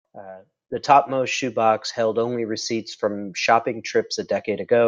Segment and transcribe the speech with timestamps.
[0.71, 4.79] The topmost shoe box held only receipts from shopping trips a decade ago.